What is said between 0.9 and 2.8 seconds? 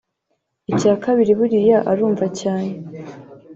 kabiri buriya arumva cyane